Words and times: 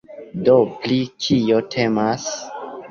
Do 0.47 0.55
pri 0.85 0.97
kio 1.27 1.63
temas? 1.77 2.29